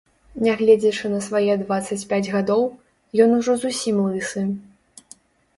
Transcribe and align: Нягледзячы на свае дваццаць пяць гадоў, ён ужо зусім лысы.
Нягледзячы 0.45 1.11
на 1.15 1.19
свае 1.25 1.57
дваццаць 1.63 2.07
пяць 2.13 2.29
гадоў, 2.37 2.63
ён 3.27 3.37
ужо 3.41 3.59
зусім 3.65 4.01
лысы. 4.07 4.49